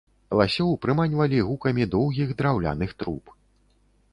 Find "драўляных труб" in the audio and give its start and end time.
2.41-3.23